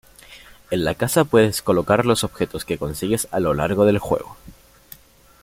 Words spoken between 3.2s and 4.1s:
a lo largo del